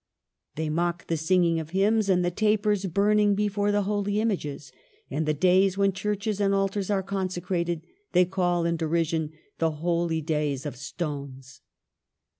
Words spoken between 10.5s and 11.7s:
of Stones.'